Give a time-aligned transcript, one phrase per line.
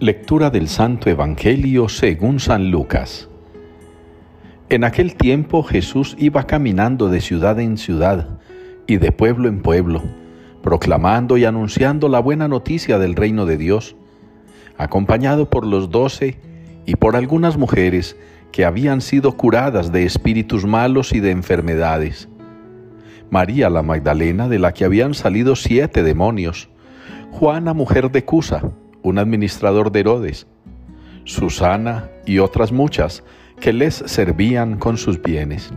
[0.00, 3.28] Lectura del Santo Evangelio según San Lucas.
[4.68, 8.38] En aquel tiempo Jesús iba caminando de ciudad en ciudad
[8.86, 10.04] y de pueblo en pueblo,
[10.62, 13.96] proclamando y anunciando la buena noticia del reino de Dios,
[14.76, 16.38] acompañado por los doce
[16.86, 18.16] y por algunas mujeres
[18.52, 22.28] que habían sido curadas de espíritus malos y de enfermedades.
[23.30, 26.68] María la Magdalena, de la que habían salido siete demonios,
[27.32, 28.62] Juana, mujer de Cusa,
[29.08, 30.46] un administrador de Herodes,
[31.24, 33.24] Susana y otras muchas
[33.60, 35.72] que les servían con sus bienes.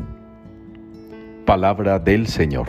[1.46, 2.68] Palabra del Señor.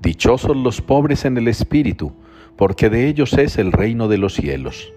[0.00, 2.12] Dichosos los pobres en el espíritu,
[2.56, 4.92] porque de ellos es el reino de los cielos.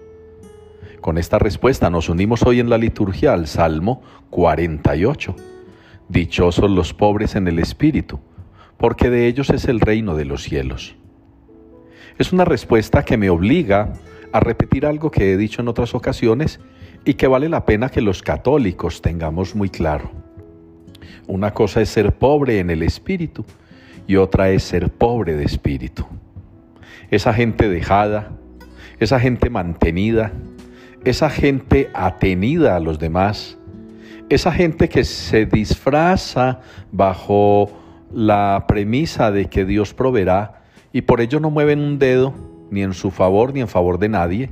[1.00, 5.36] Con esta respuesta nos unimos hoy en la liturgia al Salmo 48.
[6.08, 8.20] Dichosos los pobres en el espíritu,
[8.76, 10.97] porque de ellos es el reino de los cielos.
[12.18, 13.92] Es una respuesta que me obliga
[14.32, 16.58] a repetir algo que he dicho en otras ocasiones
[17.04, 20.10] y que vale la pena que los católicos tengamos muy claro.
[21.28, 23.44] Una cosa es ser pobre en el espíritu
[24.08, 26.06] y otra es ser pobre de espíritu.
[27.12, 28.32] Esa gente dejada,
[28.98, 30.32] esa gente mantenida,
[31.04, 33.58] esa gente atenida a los demás,
[34.28, 37.70] esa gente que se disfraza bajo
[38.12, 40.58] la premisa de que Dios proveerá
[40.98, 42.34] y por ello no mueven un dedo
[42.72, 44.50] ni en su favor ni en favor de nadie,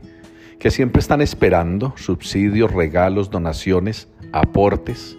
[0.60, 5.18] que siempre están esperando subsidios, regalos, donaciones, aportes,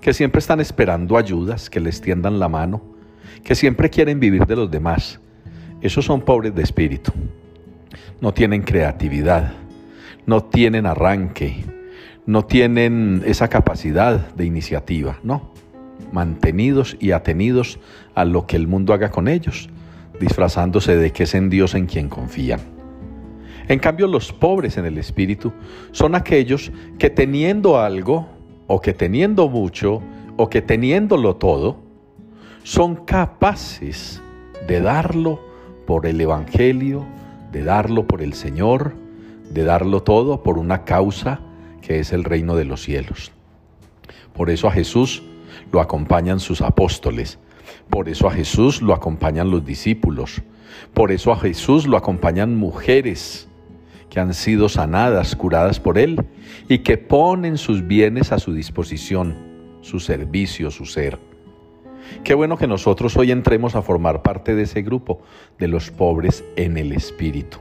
[0.00, 2.80] que siempre están esperando ayudas, que les tiendan la mano,
[3.42, 5.20] que siempre quieren vivir de los demás.
[5.82, 7.12] Esos son pobres de espíritu.
[8.22, 9.52] No tienen creatividad,
[10.24, 11.62] no tienen arranque,
[12.24, 15.52] no tienen esa capacidad de iniciativa, no.
[16.10, 17.78] Mantenidos y atenidos
[18.14, 19.68] a lo que el mundo haga con ellos
[20.20, 22.60] disfrazándose de que es en Dios en quien confían.
[23.68, 25.52] En cambio, los pobres en el espíritu
[25.90, 28.28] son aquellos que teniendo algo,
[28.66, 30.02] o que teniendo mucho,
[30.36, 31.76] o que teniéndolo todo,
[32.62, 34.22] son capaces
[34.66, 35.40] de darlo
[35.86, 37.04] por el Evangelio,
[37.52, 38.94] de darlo por el Señor,
[39.50, 41.40] de darlo todo por una causa
[41.80, 43.32] que es el reino de los cielos.
[44.32, 45.22] Por eso a Jesús
[45.70, 47.38] lo acompañan sus apóstoles,
[47.90, 50.42] por eso a Jesús lo acompañan los discípulos.
[50.92, 53.48] Por eso a Jesús lo acompañan mujeres
[54.10, 56.24] que han sido sanadas, curadas por Él
[56.68, 59.34] y que ponen sus bienes a su disposición,
[59.80, 61.18] su servicio, su ser.
[62.22, 65.20] Qué bueno que nosotros hoy entremos a formar parte de ese grupo
[65.58, 67.58] de los pobres en el espíritu.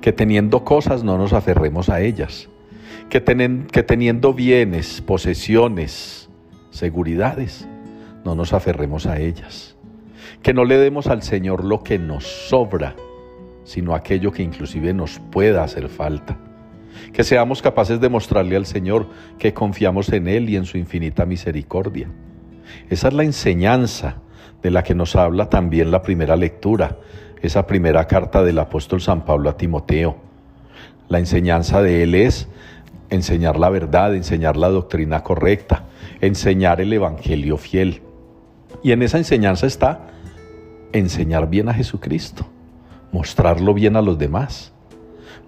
[0.00, 2.48] Que teniendo cosas no nos aferremos a ellas.
[3.08, 3.22] Que,
[3.72, 6.28] que teniendo bienes, posesiones,
[6.70, 7.66] seguridades,
[8.24, 9.76] no nos aferremos a ellas.
[10.42, 12.94] Que no le demos al Señor lo que nos sobra,
[13.64, 16.38] sino aquello que inclusive nos pueda hacer falta.
[17.12, 19.06] Que seamos capaces de mostrarle al Señor
[19.38, 22.08] que confiamos en Él y en su infinita misericordia.
[22.88, 24.16] Esa es la enseñanza
[24.62, 26.98] de la que nos habla también la primera lectura,
[27.42, 30.16] esa primera carta del apóstol San Pablo a Timoteo.
[31.08, 32.48] La enseñanza de Él es
[33.08, 35.84] enseñar la verdad, enseñar la doctrina correcta,
[36.20, 38.02] enseñar el Evangelio fiel.
[38.82, 40.06] Y en esa enseñanza está
[40.92, 42.46] enseñar bien a Jesucristo,
[43.12, 44.72] mostrarlo bien a los demás,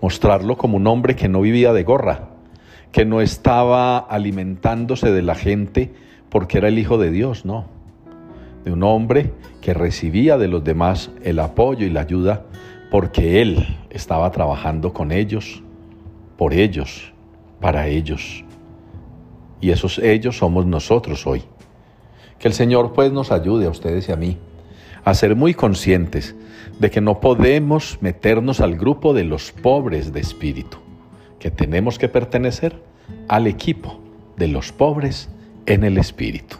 [0.00, 2.28] mostrarlo como un hombre que no vivía de gorra,
[2.92, 5.92] que no estaba alimentándose de la gente
[6.28, 7.66] porque era el Hijo de Dios, no,
[8.64, 12.44] de un hombre que recibía de los demás el apoyo y la ayuda
[12.90, 15.62] porque Él estaba trabajando con ellos,
[16.36, 17.12] por ellos,
[17.60, 18.44] para ellos.
[19.60, 21.42] Y esos ellos somos nosotros hoy.
[22.42, 24.36] Que el Señor pues nos ayude a ustedes y a mí
[25.04, 26.34] a ser muy conscientes
[26.80, 30.78] de que no podemos meternos al grupo de los pobres de espíritu,
[31.38, 32.82] que tenemos que pertenecer
[33.28, 34.00] al equipo
[34.36, 35.28] de los pobres
[35.66, 36.56] en el espíritu.